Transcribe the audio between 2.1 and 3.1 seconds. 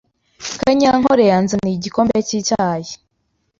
cy'icyayi.